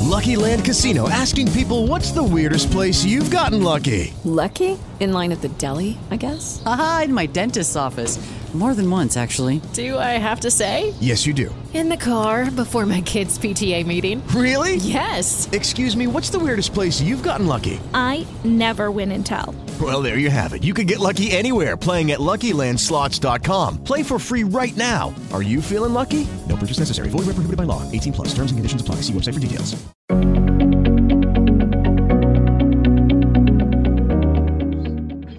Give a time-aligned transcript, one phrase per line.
[0.00, 4.14] Lucky Land Casino asking people what's the weirdest place you've gotten lucky?
[4.24, 4.78] Lucky?
[5.00, 6.62] In line at the deli, I guess?
[6.64, 8.18] Aha, in my dentist's office.
[8.54, 9.60] More than once, actually.
[9.74, 10.94] Do I have to say?
[10.98, 11.54] Yes, you do.
[11.74, 14.26] In the car before my kids' PTA meeting.
[14.28, 14.76] Really?
[14.76, 15.46] Yes.
[15.52, 17.78] Excuse me, what's the weirdest place you've gotten lucky?
[17.92, 19.54] I never win and tell.
[19.78, 20.64] Well, there you have it.
[20.64, 23.84] You can get lucky anywhere playing at LuckyLandSlots.com.
[23.84, 25.14] Play for free right now.
[25.34, 26.26] Are you feeling lucky?
[26.56, 27.10] No purchase necessary.
[27.10, 27.82] Void where prohibited by law.
[27.92, 28.28] 18 plus.
[28.28, 29.02] Terms and conditions apply.
[29.02, 29.76] See website for details.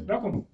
[0.05, 0.45] Welkom.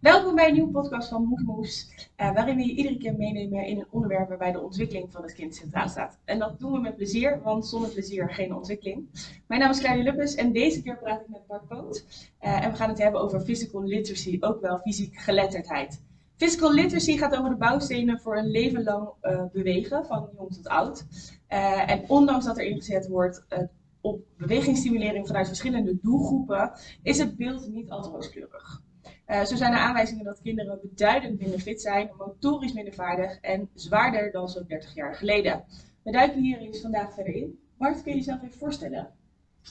[0.00, 3.66] Welkom bij een nieuwe podcast van Monkey Moves, eh, waarin we je iedere keer meenemen
[3.66, 6.18] in een onderwerp waarbij de ontwikkeling van het kind centraal staat.
[6.24, 9.08] En dat doen we met plezier, want zonder plezier geen ontwikkeling.
[9.46, 12.04] Mijn naam is Claudia Luppes en deze keer praat ik met Bart Poot.
[12.38, 16.00] Eh, en we gaan het hebben over physical literacy, ook wel fysiek geletterdheid.
[16.36, 20.68] Physical literacy gaat over de bouwstenen voor een leven lang eh, bewegen, van jong tot
[20.68, 21.06] oud.
[21.46, 23.58] Eh, en ondanks dat er ingezet wordt eh,
[24.00, 28.84] op bewegingsstimulering vanuit verschillende doelgroepen, is het beeld niet altijd rooskleurig.
[29.26, 34.30] Zo zijn er aanwijzingen dat kinderen beduidend minder fit zijn, motorisch minder vaardig en zwaarder
[34.30, 35.64] dan zo'n 30 jaar geleden.
[36.02, 37.58] We duiken hier eens vandaag verder in.
[37.78, 39.08] Bart, kun je jezelf even voorstellen?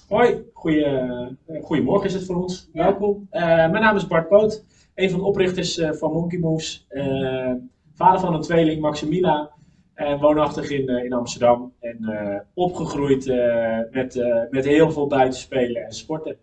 [0.08, 2.70] Hoi, goeie, goedemorgen is het voor ons.
[2.74, 2.84] Ja.
[2.84, 3.28] Welkom.
[3.32, 4.64] Mijn naam is Bart Poot,
[4.96, 6.86] een van de oprichters eh, van Monkey Moves.
[6.90, 7.52] Eh,
[7.94, 9.54] vader van een tweeling, Maximila.
[9.94, 11.74] En woonachtig in, eh, in Amsterdam.
[11.80, 16.38] En eh, opgegroeid eh, met, eh, met heel veel buitenspelen en sporten.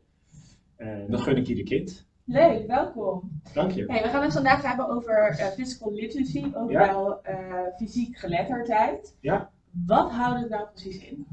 [0.77, 2.07] Eh, dat gun ik ieder kind.
[2.25, 3.41] Leuk, welkom.
[3.55, 3.85] Dank je.
[3.87, 6.87] Hey, we gaan het vandaag hebben over eh, physical literacy, ook Ja.
[6.93, 7.37] wel eh,
[7.77, 9.17] fysiek geletterdheid.
[9.21, 9.51] Ja.
[9.87, 11.27] Wat houdt het nou precies in?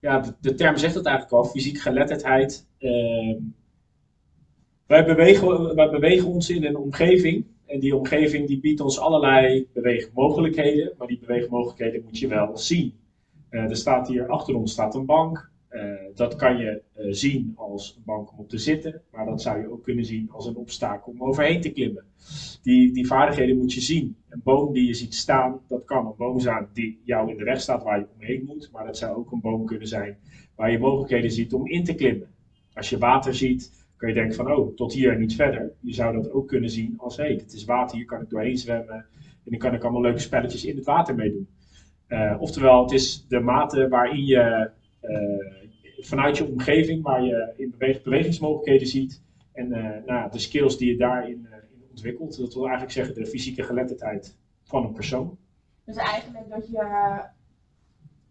[0.00, 2.66] ja, de, de term zegt het eigenlijk al, fysiek geletterdheid.
[2.78, 3.36] Ehm,
[4.88, 7.44] wij, bewegen, wij bewegen ons in een omgeving.
[7.66, 10.92] En die omgeving die biedt ons allerlei beweegmogelijkheden.
[10.98, 12.92] Maar die beweegmogelijkheden moet je wel zien.
[13.48, 15.50] Eh, er staat hier achter ons staat een bank.
[15.68, 15.82] Eh,
[16.14, 19.02] dat kan je eh, zien als een bank om op te zitten.
[19.10, 22.04] Maar dat zou je ook kunnen zien als een obstakel om overheen te klimmen.
[22.62, 24.16] Die, die vaardigheden moet je zien.
[24.28, 27.44] Een boom die je ziet staan, dat kan een boom zijn die jou in de
[27.44, 28.68] weg staat waar je omheen moet.
[28.72, 30.18] Maar dat zou ook een boom kunnen zijn
[30.54, 32.28] waar je mogelijkheden ziet om in te klimmen.
[32.72, 35.72] Als je water ziet, kun je denken van, oh, tot hier en niet verder.
[35.80, 38.30] Je zou dat ook kunnen zien als, hé, hey, het is water, hier kan ik
[38.30, 39.06] doorheen zwemmen.
[39.44, 41.48] En dan kan ik allemaal leuke spelletjes in het water meedoen.
[42.06, 44.70] Eh, oftewel, het is de mate waarin je
[45.00, 45.20] eh,
[45.98, 49.22] vanuit je omgeving, waar je in bewe- bewegingsmogelijkheden ziet.
[49.52, 52.38] En eh, nou, de skills die je daarin in ontwikkelt.
[52.38, 55.38] Dat wil eigenlijk zeggen de fysieke geletterdheid van een persoon.
[55.84, 57.20] Dus eigenlijk dat je,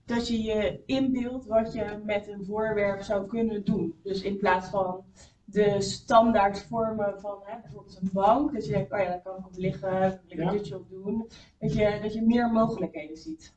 [0.06, 3.94] dat je je inbeeldt wat je met een voorwerp zou kunnen doen.
[4.04, 5.04] Dus in plaats van
[5.50, 9.38] de standaard vormen van hè, bijvoorbeeld een bank, dat je denkt, oh ja, daar kan
[9.38, 10.52] ik op liggen, daar ik Ja.
[10.52, 11.28] dutje op doen.
[11.60, 13.56] Dat je, dat je meer mogelijkheden ziet.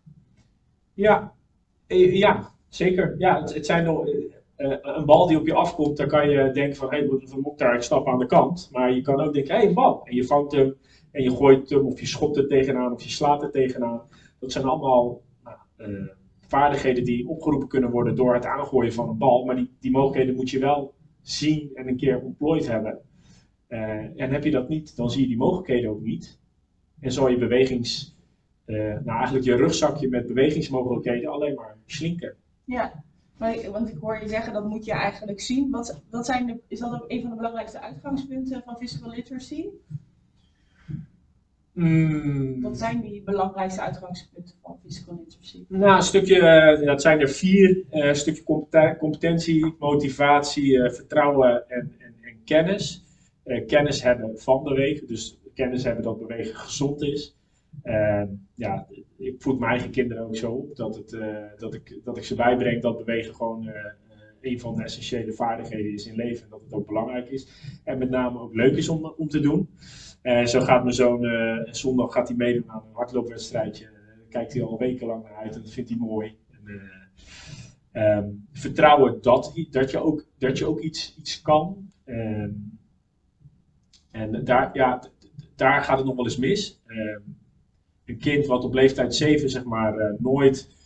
[0.95, 1.35] Ja,
[1.87, 3.15] eh, ja zeker.
[3.19, 4.13] Ja, het, het zijn nog, eh,
[4.57, 7.37] eh, een bal die op je afkomt, dan kan je denken van, hé, hey, wat
[7.37, 8.69] moet ik daar, ik stap aan de kant.
[8.73, 10.05] Maar je kan ook denken, hé, hey, een bal.
[10.05, 10.77] En je vangt hem
[11.11, 14.03] en je gooit hem of je schopt er tegenaan of je slaat er tegenaan.
[14.39, 19.45] Dat zijn allemaal nou, vaardigheden die opgeroepen kunnen worden door het aangooien van een bal.
[19.45, 22.99] Maar die, die mogelijkheden moet je wel zien en een keer ontplooid hebben.
[23.67, 26.39] Eh, en heb je dat niet, dan zie je die mogelijkheden ook niet.
[27.01, 28.17] En zal je bewegings,
[28.65, 32.35] eh, nou eigenlijk je rugzakje met bewegingsmogelijkheden alleen maar slinken.
[32.65, 33.05] Ja,
[33.37, 35.71] maar want ik hoor je zeggen dat moet je eigenlijk zien.
[35.71, 39.67] Wat, wat zijn de, is dat ook een van de belangrijkste uitgangspunten van physical literacy?
[41.73, 45.65] Mm, Wat zijn die belangrijkste uitgangspunten van physical literacy?
[45.69, 47.85] Nou, een stukje, eh, dat zijn er vier.
[47.91, 53.05] Eh, een stukje competen- competentie, motivatie, eh, vertrouwen en, en, en kennis.
[53.45, 57.37] Eh, kennis hebben van bewegen, dus kennis hebben dat bewegen gezond is.
[57.83, 58.23] Eh,
[58.55, 58.87] ja,
[59.17, 62.25] ik voed mijn eigen kinderen ook zo op dat, het, eh, dat, ik, dat ik
[62.25, 63.91] ze bijbreng dat bewegen gewoon eh, eh,
[64.41, 66.43] een van de essentiële vaardigheden is in leven.
[66.45, 67.49] En dat het ook belangrijk is.
[67.85, 69.69] En met name ook leuk is om, om te doen.
[70.23, 73.89] Eh, zo gaat mijn zoon, eh, zondag gaat hij meedoen aan een hardloopwedstrijdje.
[74.29, 76.37] Kijkt hij al wekenlang naar uit en dat vindt hij mooi.
[76.51, 76.81] En,
[77.93, 81.91] eh, ehm, vertrouwen dat, dat, je ook, dat je ook iets, iets kan.
[82.05, 82.51] Ehm,
[84.11, 85.03] en daar, ja,
[85.55, 86.81] daar gaat het nog wel eens mis.
[86.87, 87.21] Ehm,
[88.05, 90.79] een kind wat op leeftijd 7 zeg maar, eh, nooit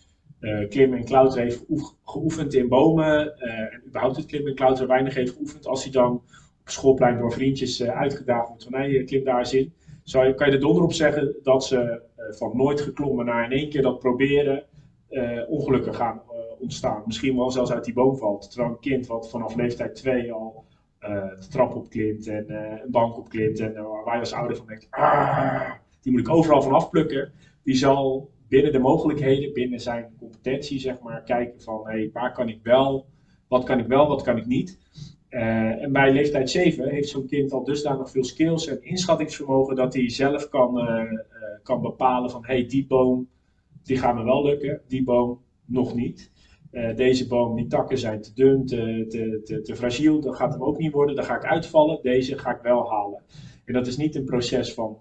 [0.68, 3.38] klimmen en klauteren heeft geoef- geoefend in bomen.
[3.38, 5.66] en überhaupt het klimmen en klauteren weinig heeft geoefend.
[5.66, 6.22] Als hij dan
[6.64, 9.72] schoolplein door vriendjes eh, uitgedaagd wordt van hey, klim daar eens in.
[10.02, 11.80] Zou je, kan je er donder op zeggen dat ze
[12.16, 14.64] eh, van nooit geklommen naar in één keer dat proberen
[15.08, 17.02] eh, ongelukken gaan eh, ontstaan.
[17.06, 18.50] Misschien wel zelfs uit die boom valt.
[18.50, 20.64] Terwijl een kind wat vanaf leeftijd 2 al
[21.04, 23.60] eh, de trap opklimt en eh, een bank opklimt.
[23.60, 25.70] En eh, waar wij als ouder van denken, "Ah,
[26.00, 27.32] die moet ik overal van afplukken.
[27.62, 32.48] Die zal binnen de mogelijkheden, binnen zijn competentie, zeg maar, kijken van hey, waar kan
[32.48, 33.06] ik wel,
[33.48, 34.78] wat kan ik wel, wat kan ik niet.
[35.34, 39.94] Eh, en bij leeftijd 7 heeft zo'n kind al dusdanig veel skills en inschattingsvermogen dat
[39.94, 41.12] hij zelf kan, eh, eh,
[41.62, 43.28] kan bepalen van hey, die boom
[43.82, 46.32] die gaat me wel lukken, die boom nog niet.
[46.96, 49.04] Deze boom, die takken zijn te dun, te,
[49.44, 52.54] te, te, fragiel, dat gaat hem ook niet worden, dan ga ik uitvallen, deze ga
[52.54, 53.22] ik wel halen.
[53.64, 54.98] En dat is niet een proces van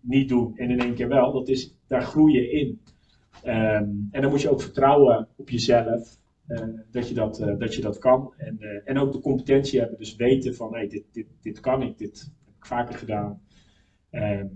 [0.00, 2.80] niet doen en in één keer wel, dat is, daar groei je in.
[3.42, 6.18] Ehm, en dan moet je ook vertrouwen op jezelf,
[6.90, 8.34] dat, je dat, eh, dat je dat kan.
[8.36, 11.82] En, eh, en ook de competentie hebben, dus weten van hey, dit, dit, dit kan
[11.82, 13.42] ik, dit heb ik vaker gedaan.
[14.10, 14.46] Ehm,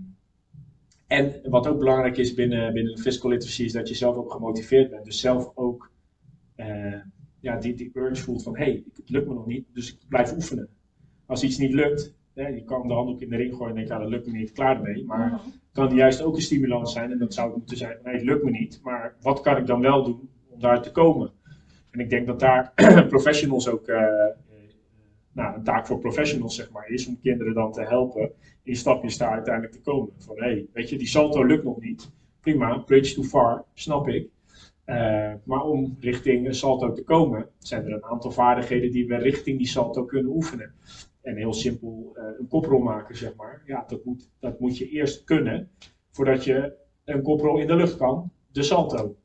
[1.07, 4.31] en wat ook belangrijk is binnen, binnen de physical literacy is dat je zelf ook
[4.31, 5.05] gemotiveerd bent.
[5.05, 5.91] Dus zelf ook
[6.55, 6.99] eh,
[7.39, 9.99] ja, die, die urge voelt van hé, hey, het lukt me nog niet, dus ik
[10.07, 10.69] blijf oefenen.
[11.25, 13.95] Als iets niet lukt, hè, je kan de handdoek in de ring gooien en denken,
[13.95, 15.05] ja, dat lukt me niet, klaar ermee.
[15.05, 15.41] Maar
[15.71, 18.23] kan die juist ook een stimulans zijn en dat zou het moeten zijn, nee, het
[18.23, 21.31] lukt me niet, maar wat kan ik dan wel doen om daar te komen?
[21.93, 22.73] En ik denk dat daar
[23.07, 24.35] professionals ook, eh, eh,
[25.31, 28.31] nou, een taak voor professionals zeg maar is, om kinderen dan te helpen
[28.63, 30.13] in stapjes daar uiteindelijk te komen.
[30.17, 34.07] Van hé, hey, weet je, die salto lukt nog niet, prima, bridge too far, snap
[34.07, 34.29] ik.
[34.83, 39.15] Eh, maar om richting een salto te komen, zijn er een aantal vaardigheden die we
[39.15, 40.73] richting die salto kunnen oefenen.
[41.21, 43.63] En heel simpel, een koprol maken, zeg maar.
[43.65, 45.69] Ja, dat moet, dat moet je eerst kunnen,
[46.11, 46.73] voordat je
[47.03, 49.15] een koprol in de lucht kan, de salto.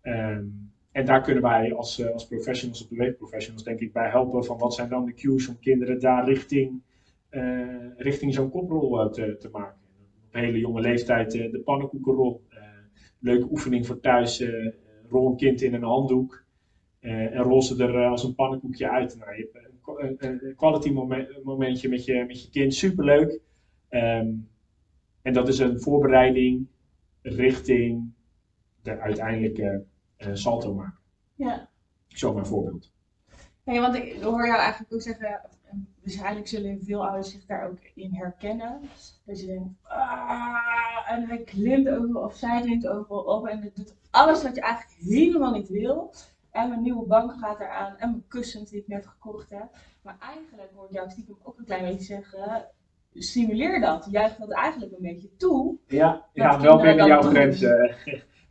[0.00, 0.44] Ehm,
[0.94, 4.58] en daar kunnen wij als, eh, als professionals, of beweegprofessionals, denk ik, bij helpen van
[4.58, 6.82] wat zijn dan de cues om kinderen daar richting,
[7.28, 9.80] eh, richting zo'n koprol eh, te, te maken.
[10.26, 12.42] Op hele jonge leeftijd de pannenkoekenrol.
[13.18, 14.44] Leuke oefening voor thuis.
[15.08, 16.44] rol een kind in een handdoek
[17.00, 19.16] en rol ze er als een pannenkoekje uit.
[19.18, 20.16] Nou, je een, qua- een,
[20.46, 23.40] een quality momen- momentje met je, met je kind, superleuk.
[23.88, 24.28] Ehm,
[25.22, 26.66] en dat is een voorbereiding
[27.22, 28.12] richting
[28.82, 29.84] de uiteindelijke
[30.18, 30.98] salto maken.
[31.34, 31.68] Ja.
[32.08, 32.92] Zomaar een voorbeeld.
[33.64, 35.40] Nee, want ik hoor jou eigenlijk ook zeggen,
[35.70, 38.80] en waarschijnlijk zullen veel ouders zich daar ook in herkennen.
[39.24, 43.76] Dat je denkt, ah, en hij klimt overal, of zij klimt overal op en het
[43.76, 46.12] doet alles wat je eigenlijk helemaal niet wil.
[46.50, 49.68] En mijn nieuwe bank gaat eraan en mijn kussens die ik net gekocht heb.
[50.02, 52.66] Maar eigenlijk hoor ik jou stiekem ook een klein beetje zeggen,
[53.14, 54.08] stimuleer dat.
[54.10, 55.76] Juich dat eigenlijk een beetje toe.
[55.86, 57.94] Ja, Ja, wel binnen jouw grenzen.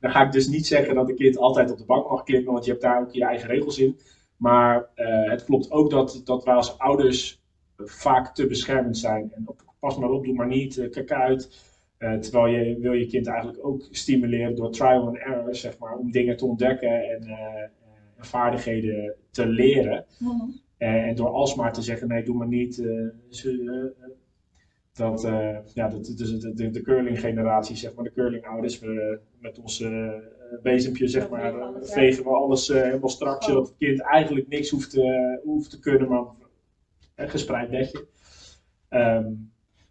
[0.04, 2.54] Dan ga ik dus niet zeggen dat een kind altijd op de bank mag klimmen,
[2.54, 4.00] want je hebt daar ook je eigen regels in.
[4.38, 7.42] Maar eh, het klopt ook dat, dat wij als ouders
[7.78, 9.32] vaak te beschermend zijn.
[9.36, 11.72] En op, pas maar op, doe maar niet, eh, kijk uit.
[11.98, 15.98] Eh, terwijl je wil je kind eigenlijk ook stimuleren door trial and error, zeg maar,
[15.98, 17.28] om dingen te ontdekken en
[18.18, 20.06] vaardigheden te leren.
[20.78, 22.84] Eh, en door alsmaar te zeggen, nee, doe maar niet.
[24.94, 29.60] Dat, eh, ja, dat, dus de, de, de curling-generatie, zeg maar, de curling-ouders, we, met
[29.60, 34.02] onze eh, bezempje, zeg maar, vegen eh, vegen we alles helemaal strak, zodat het kind
[34.02, 36.24] eigenlijk niks hoeft te, hoeft te kunnen, maar
[37.16, 38.08] een gespreid bedje.
[38.90, 39.32] Ehm,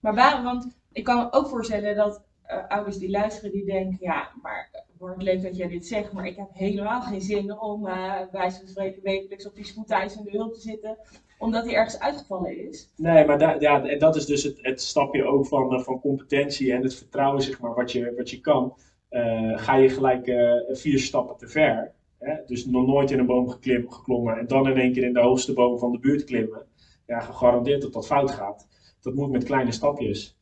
[0.01, 0.45] Maar waarom?
[0.45, 2.23] Want ik kan me ook voorstellen dat
[2.69, 4.69] ouders die luisteren, die denken, ja, maar
[5.03, 8.51] wordt leuk dat jij dit zegt, maar ik heb helemaal geen zin om eh bij
[8.51, 10.99] spreken wekelijks op die spoedijs in de hulp te zitten,
[11.39, 12.93] omdat hij ergens uitgevallen is.
[12.97, 16.73] Nee, maar ja, en dat is dus het, het stapje ook van, eh, van competentie
[16.73, 18.75] en het vertrouwen, zeg maar, wat je, wat je kan.
[19.09, 20.33] Eh, ga je gelijk
[20.69, 21.93] vier stappen te ver.
[22.19, 22.35] Hè?
[22.47, 25.21] Dus nog nooit in een boom geklim, geklommen en dan in één keer in de
[25.21, 26.67] hoogste boom van de buurt klimmen.
[27.07, 28.69] Ja, gegarandeerd dat dat fout gaat.
[29.01, 30.37] Dat moet met kleine stapjes.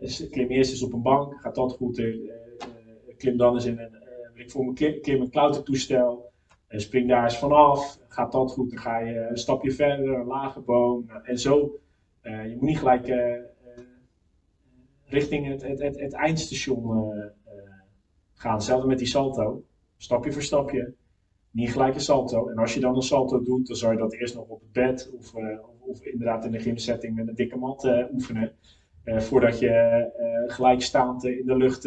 [0.00, 2.02] Dus klim eerst eens op een bank, gaat dat goed.
[3.18, 6.32] Klim dan eens in een, eh, ik voor klim, klim een klautertoestel.
[6.66, 7.98] Eh, spring daar eens vanaf.
[8.08, 11.04] Gaat dat goed, dan ga je een stapje verder, een lage boom.
[11.06, 11.80] Nou, en zo,
[12.20, 13.42] eh, je moet niet gelijk eh,
[15.04, 17.12] richting het, het, het, eindstation
[18.34, 18.54] gaan.
[18.54, 19.64] Hetzelfde met die salto.
[19.96, 20.94] Stapje voor stapje.
[21.50, 22.48] Niet gelijk een salto.
[22.48, 24.72] En als je dan een salto doet, dan zou je dat eerst nog op het
[24.72, 25.34] bed of,
[25.78, 28.52] of, inderdaad in de gymsetting met een dikke mat oefenen.
[29.04, 30.06] Voordat je
[30.46, 31.84] gelijk staand eh, in de lucht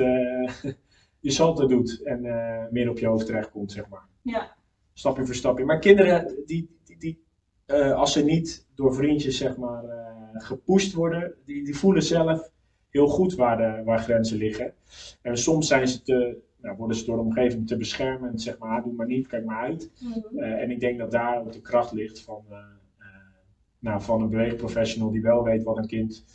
[1.21, 4.55] je salto doet en eh, meer op je hoofd terechtkomt, zeg maar Ja,
[4.93, 5.65] stapje voor stapje.
[5.65, 7.23] Maar kinderen, die, die, die,
[7.65, 12.51] eh, als ze niet door vriendjes zeg maar, eh, gepusht worden, die, die voelen zelf
[12.89, 14.73] heel goed waar, de, waar grenzen liggen.
[15.21, 18.39] En soms zijn ze te, nou, worden ze door de omgeving te beschermen.
[18.39, 19.91] Zeg maar, "Ah, doe maar niet, kijk maar uit.
[20.35, 22.43] Eh, en ik denk dat daar ook de kracht ligt van,
[23.79, 26.25] nou, van een beweegprofessional die wel weet wat een kind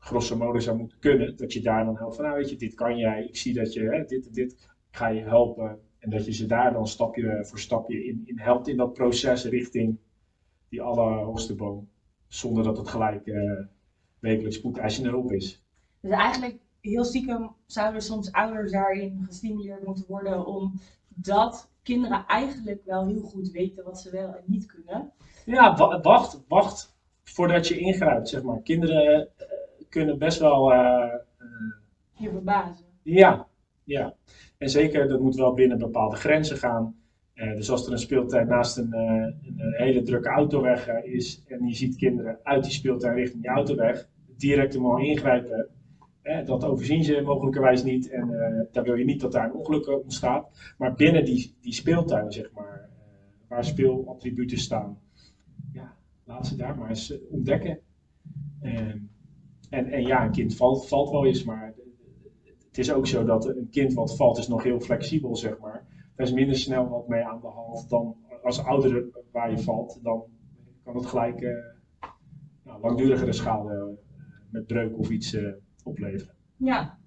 [0.00, 1.36] grosso modo zou moeten kunnen.
[1.36, 3.24] Dat je daar dan helpt van, nou weet je, dit kan jij.
[3.24, 4.52] Ik zie dat je hè, dit en dit
[4.90, 5.78] ik ga je helpen.
[5.98, 9.44] En dat je ze daar dan stapje voor stapje in, in helpt in dat proces
[9.44, 9.98] richting
[10.68, 11.88] die allerhoogste boom.
[12.28, 13.52] Zonder dat het gelijk eh,
[14.18, 15.62] wekelijks spoedeisende hulp is.
[16.00, 23.06] Dus eigenlijk heel stiekem zouden soms ouders daarin gestimuleerd moeten worden omdat kinderen eigenlijk wel
[23.06, 25.12] heel goed weten wat ze wel en niet kunnen.
[25.44, 28.60] Ja, wa- wacht, wacht voordat je ingrijpt, zeg maar.
[28.62, 29.46] Kinderen eh,
[29.90, 31.48] kunnen best wel, eh, eh,
[32.12, 32.84] Je verbazen.
[33.02, 33.46] ja,
[33.84, 34.14] ja.
[34.58, 36.94] En zeker, dat moet wel binnen bepaalde grenzen gaan.
[37.34, 41.74] Eh, dus als er een speeltuin naast een, een, hele drukke autoweg is en je
[41.74, 45.68] ziet kinderen uit die speeltuin richting die autoweg, direct er maar ingrijpen.
[46.44, 48.28] Dat overzien ze mogelijkerwijs niet en
[48.72, 50.74] daar wil je niet dat daar een ongeluk ontstaat.
[50.78, 52.88] Maar binnen die, die speeltuin, zeg maar,
[53.48, 54.98] waar speelattributen staan,
[55.72, 55.94] ja,
[56.24, 57.78] laat ze daar maar eens ontdekken.
[58.60, 58.98] Ehm,
[59.70, 61.74] en, en ja, een kind valt, valt wel eens, maar
[62.66, 65.86] het is ook zo dat een kind wat valt is nog heel flexibel, zeg maar.
[66.16, 69.98] Daar is minder snel wat mee aan de hand dan als oudere waar je valt.
[70.02, 70.24] Dan
[70.84, 71.52] kan het gelijk eh,
[72.64, 74.04] nou, langdurigere schade eh,
[74.50, 75.52] met breuk of iets eh,
[75.84, 76.34] opleveren.
[76.56, 76.98] Ja.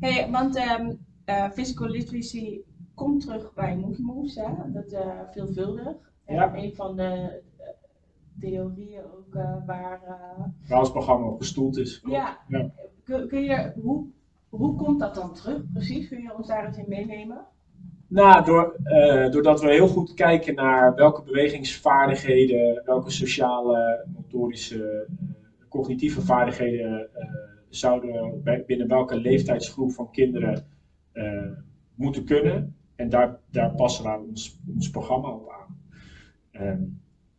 [0.00, 0.94] Hey, want ehm,
[1.24, 2.60] eh, physical literacy
[2.94, 4.72] komt terug bij Monkey Moves, hè?
[4.72, 4.96] dat
[5.30, 6.10] veelvuldig.
[6.26, 6.54] Ja.
[6.56, 7.42] een van de
[8.42, 10.00] theorieën ook eh, waar...
[10.06, 12.02] eh, Waar ons programma op gestoeld is.
[12.06, 12.70] ja, Ja.
[13.04, 14.06] Kun, kun je, hoe,
[14.48, 16.08] hoe komt dat dan terug precies?
[16.08, 17.44] Kun je ons daar eens in meenemen?
[18.06, 25.68] Nou, door, eh, doordat we heel goed kijken naar welke bewegingsvaardigheden, welke sociale, motorische, eh,
[25.68, 27.28] cognitieve vaardigheden eh,
[27.68, 30.64] zouden bij- binnen welke leeftijdsgroep van kinderen
[31.12, 31.50] eh,
[31.94, 32.76] moeten kunnen.
[32.96, 35.76] En daar, daar passen wij ons, ons programma op aan.
[36.50, 36.82] Ehm,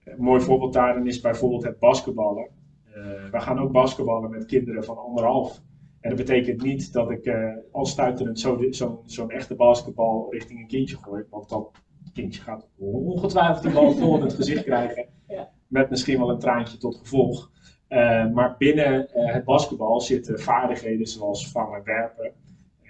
[0.04, 2.48] een mooi voorbeeld daarin is bijvoorbeeld het basketballen.
[2.94, 5.62] Eh wij gaan ook basketballen met kinderen van anderhalf.
[6.00, 10.68] En dat betekent niet dat ik eh al stuiterend zo- zo'n echte basketbal richting een
[10.68, 11.24] kindje gooi.
[11.30, 11.72] Want dat
[12.14, 15.06] kindje gaat ongetwijfeld die bal vol in het gezicht krijgen.
[15.28, 15.50] Ja.
[15.68, 17.52] Met misschien wel een traantje tot gevolg.
[17.88, 22.32] Eh, maar binnen het basketbal zitten vaardigheden zoals vangen, werpen.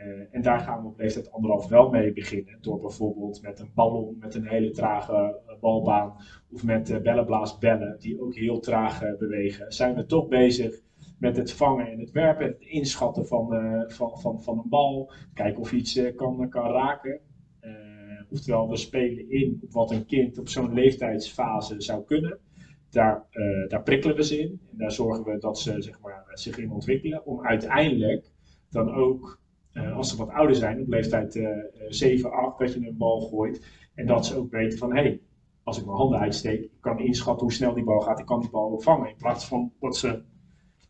[0.03, 2.57] Eh, en daar gaan we op leeftijd anderhalf wel mee beginnen.
[2.61, 6.15] Door bijvoorbeeld met een ballon met een hele trage eh, balbaan.
[6.51, 9.71] Of met eh, bellenblaas bellen die ook heel traag bewegen.
[9.71, 10.81] Zijn we toch bezig
[11.19, 12.45] met het vangen en het werpen.
[12.45, 13.47] Het inschatten van,
[13.87, 15.11] van, van, van een bal.
[15.33, 17.19] Kijken of iets kan, kan raken.
[18.29, 22.39] Oftewel, we spelen in op wat een kind op zo'n leeftijdsfase zou kunnen.
[22.89, 23.25] Daar,
[23.67, 24.59] daar prikkelen we ze in.
[24.71, 27.25] En daar zorgen we dat ze zeg maar, zich in ontwikkelen.
[27.25, 28.31] Om uiteindelijk
[28.69, 29.41] dan ook,
[29.73, 31.47] eh, als ze wat ouder zijn, op leeftijd eh
[31.87, 33.65] 7, 8, dat je een bal gooit.
[33.95, 35.21] En dat ze ook weten van, hé, hey,
[35.63, 38.19] als ik mijn handen uitsteek, ik kan inschatten hoe snel die bal gaat.
[38.19, 39.09] Ik kan die bal ook vangen.
[39.09, 40.21] In plaats van dat ze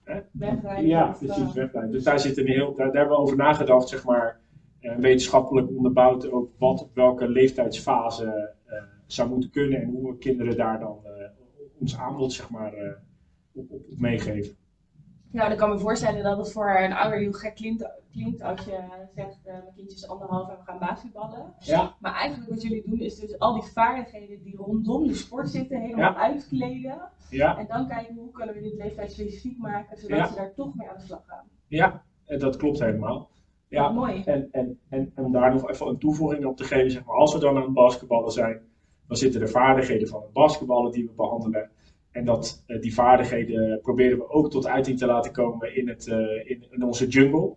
[0.03, 1.91] hè, Wegrijden ja, precies, wegleiden.
[1.91, 4.39] Dus daar, zit een heel, daar, daar hebben we over nagedacht, zeg maar,
[4.79, 10.17] eh, wetenschappelijk onderbouwd ook wat op welke leeftijdsfase eh, zou moeten kunnen en hoe we
[10.17, 10.97] kinderen daar dan
[11.79, 12.73] ons aanbod zeg maar,
[13.51, 14.55] op, op, op meegeven.
[15.33, 18.41] Nou, dan kan ik me voorstellen dat het voor een ouder heel gek klinkt, klinkt
[18.41, 18.79] als je
[19.15, 21.53] zegt, eh mijn kindje is anderhalf en we gaan basketballen.
[21.59, 25.49] Ja, Maar eigenlijk wat jullie doen is dus al die vaardigheden die rondom de sport
[25.49, 26.15] zitten helemaal Ja.
[26.15, 26.97] uitkleden.
[27.29, 30.27] ja, En dan kijken hoe kunnen we dit leeftijdsspecifiek maken, zodat Ja.
[30.27, 31.45] ze daar toch mee aan de slag gaan.
[31.67, 33.29] ja, en dat klopt helemaal.
[33.67, 34.23] Ja, Mooi.
[34.25, 37.15] En, en, en, en om daar nog even een toevoeging op te geven, zeg maar,
[37.15, 38.61] als we dan aan het basketballen zijn,
[39.07, 41.69] dan zitten de vaardigheden van het basketballen die we behandelen.
[42.13, 46.07] En dat, eh, die vaardigheden proberen we ook tot uiting te laten komen in, het,
[46.07, 47.53] eh, in, onze jungle.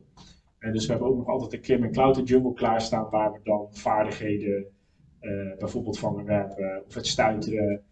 [0.58, 3.38] En dus we hebben ook nog altijd een klim- en klauter jungle klaarstaan, waar we
[3.42, 4.66] dan vaardigheden,
[5.20, 7.82] eh, bijvoorbeeld vangen werpen, of het stuiteren,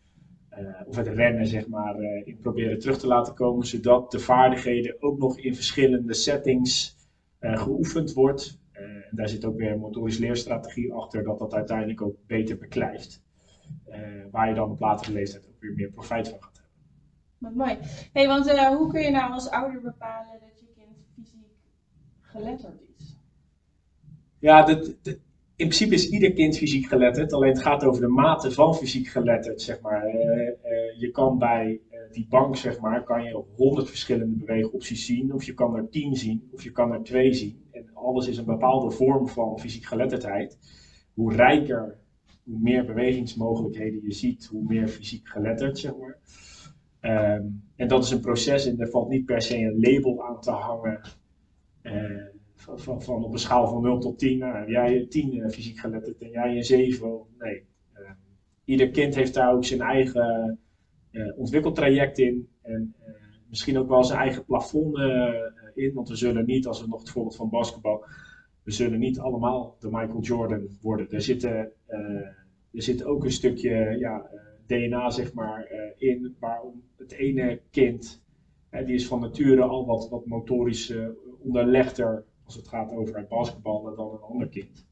[0.49, 3.67] eh, of het rennen, zeg maar, eh, in proberen terug te laten komen.
[3.67, 6.97] Zodat de vaardigheden ook nog in verschillende settings
[7.45, 8.61] eh, geoefend wordt.
[8.73, 12.59] Eh, en daar zit ook weer een motorisch leerstrategie achter, dat dat uiteindelijk ook beter
[12.59, 13.23] beklijft.
[13.85, 16.54] Eh, waar je dan op latere leeftijd ook weer meer profijt van gaat.
[17.45, 17.79] Wat mooi.
[18.13, 21.49] hey, want eh, hoe kun je nou als ouder bepalen dat je kind fysiek
[22.21, 23.17] geletterd is?
[24.39, 24.95] Ja, dat,
[25.57, 29.07] in principe is ieder kind fysiek geletterd, alleen het gaat over de mate van fysiek
[29.07, 30.05] geletterd, zeg maar.
[30.05, 30.55] Eh, eh,
[30.99, 31.81] je kan bij
[32.13, 36.17] die bank, zeg maar, kan je honderd verschillende beweegopties zien, of je kan er tien
[36.17, 37.65] zien, of je kan er twee zien.
[37.73, 40.59] En alles is een bepaalde vorm van fysiek geletterdheid.
[41.15, 41.99] Hoe rijker,
[42.45, 46.19] hoe meer bewegingsmogelijkheden je ziet, hoe meer fysiek geletterd, zeg maar.
[47.05, 47.43] Ehm,
[47.77, 50.51] en dat is een proces en er valt niet per se een label aan te
[50.51, 51.01] hangen.
[51.83, 54.39] Eh, van, van, van op een schaal van 0 tot 10.
[54.39, 57.21] Nou, jij een 10 eh, fysiek geletterd en jij een 7.
[57.39, 57.65] Nee.
[57.93, 58.11] Eh,
[58.65, 60.59] ieder kind heeft daar ook zijn eigen
[61.11, 62.49] eh, ontwikkeltraject in.
[62.63, 62.95] En
[63.49, 64.99] misschien ook wel zijn eigen plafond
[65.75, 65.95] in.
[65.95, 68.05] Want we zullen niet, als we nog het voorbeeld van basketbal.
[68.63, 71.11] We zullen niet allemaal de Michael Jordan worden.
[71.11, 71.73] Er, zitten,
[72.73, 74.31] er zit ook een stukje ja,
[74.67, 76.37] DNA zeg maar, eh, in.
[76.39, 78.25] Waarom het ene kind
[78.75, 81.07] Hè, die is van nature al wat, wat motorisch eh,
[81.45, 84.87] onderlegder als het gaat over het basketballen dan een ander kind.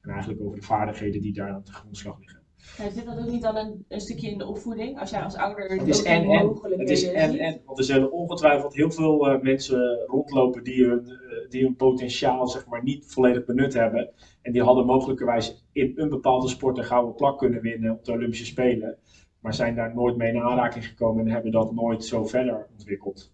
[0.00, 2.42] En eigenlijk over de vaardigheden die daar aan de grondslag liggen.
[2.78, 5.00] Ja, zit dat ook niet dan een, een stukje in de opvoeding?
[5.00, 6.78] Als jij als ouder Het is ook en en.
[6.78, 7.60] Het is en en.
[7.64, 11.04] Want er zullen ongetwijfeld heel veel eh, mensen rondlopen die hun,
[11.50, 14.10] die hun potentiaal zeg maar, niet volledig benut hebben.
[14.42, 18.12] En die hadden mogelijkerwijs in een bepaalde sport een gouden plak kunnen winnen op de
[18.12, 18.98] Olympische Spelen.
[19.40, 23.32] Maar zijn daar nooit mee in aanraking gekomen en hebben dat nooit zo verder ontwikkeld.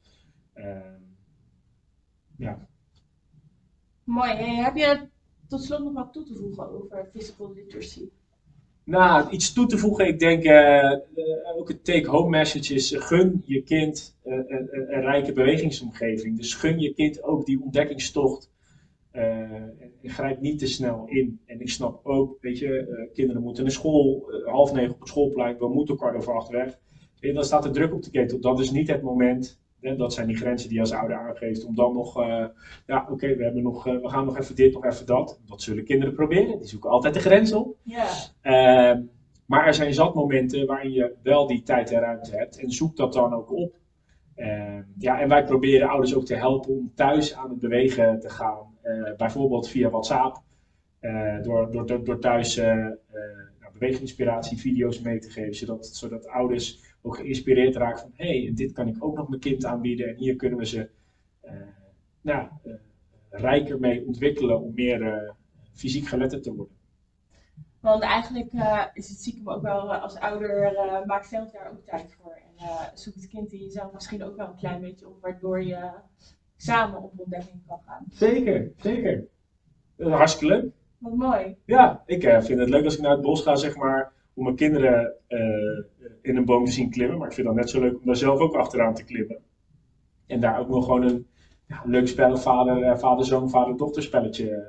[0.52, 1.00] Ehm,
[2.36, 2.68] ja.
[4.04, 4.32] Mooi.
[4.32, 5.08] Hey, heb je
[5.48, 8.10] tot slot nog wat toe te voegen over physical literacy?
[8.84, 10.06] Nou, iets toe te voegen.
[10.06, 11.00] Ik denk eh, eh,
[11.56, 14.16] ook een take-home message is: eh, gun je kind
[14.92, 16.36] een, rijke bewegingsomgeving.
[16.36, 18.50] Dus gun je kind ook die ontdekkingstocht.
[19.10, 21.40] eh, en, grijp niet te snel in.
[21.46, 25.00] En ik snap ook, weet je, eh, kinderen moeten naar school, eh, half negen op
[25.00, 26.78] het schoolplein, we moeten kwart over acht weg.
[27.20, 28.40] En dan staat er druk op de ketel.
[28.40, 29.60] Dat is niet het moment.
[29.96, 31.64] Dat zijn die grenzen die je als ouder aangeeft.
[31.64, 32.24] Om dan nog,
[32.86, 35.40] ja, oké, we hebben nog, we gaan nog even dit, nog even dat.
[35.46, 36.58] Dat zullen kinderen proberen.
[36.58, 37.76] Die zoeken altijd de grens op.
[37.82, 38.06] Ja.
[38.40, 39.02] Ehm,
[39.46, 42.58] maar er zijn zat momenten waarin je wel die tijd en ruimte hebt.
[42.58, 43.74] En zoek dat dan ook op.
[44.34, 48.28] Ehm, ja, en wij proberen ouders ook te helpen om thuis aan het bewegen te
[48.28, 48.78] gaan.
[48.82, 50.42] Eh, bijvoorbeeld via WhatsApp.
[51.00, 55.54] Eh, door, door, door, thuis eh nou, beweginginspiratie, video's mee te geven.
[55.54, 58.12] Zodat, zodat ouders ook geïnspireerd raken van...
[58.14, 60.08] hé, hey, dit kan ik ook nog mijn kind aanbieden.
[60.08, 60.88] En hier kunnen we ze
[62.20, 62.48] nou,
[63.30, 65.34] rijker mee ontwikkelen om meer
[65.72, 66.76] fysiek geletterd te worden.
[67.82, 71.70] Want eigenlijk eh, is het stiekem ook wel eh, als ouder, eh, maak zelf daar
[71.70, 72.32] ook tijd voor.
[72.58, 75.90] En zoek het kind in jezelf misschien ook wel een klein beetje op, waardoor je
[76.56, 78.04] samen op ontdekking kan gaan.
[78.10, 79.24] Zeker, zeker.
[79.96, 80.72] Dat is hartstikke leuk.
[80.98, 81.56] Wat mooi.
[81.64, 84.56] Ja, ik vind het leuk als ik naar het bos ga, zeg maar, om mijn
[84.56, 85.14] kinderen
[86.22, 87.18] in een boom te zien klimmen.
[87.18, 89.38] Maar ik vind het net zo leuk om daar zelf ook achteraan te klimmen.
[90.26, 91.26] En daar ook nog gewoon een
[91.66, 94.66] ja, leuk spel, vader, eh, vader-zoon, vader-dochter spelletje eh,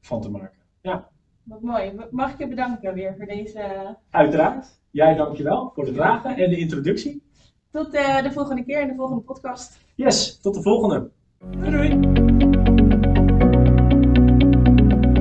[0.00, 0.58] van te maken.
[0.80, 1.08] Ja,
[1.46, 1.92] Wat mooi.
[2.10, 3.96] Mag ik je bedanken weer voor deze...
[4.10, 4.66] uiteraard.
[4.90, 7.22] Jij dankjewel voor de vragen en de introductie.
[7.70, 9.78] Tot eh, de volgende keer in de volgende podcast.
[9.94, 11.10] Yes, tot de volgende.
[11.50, 12.25] Doei doei.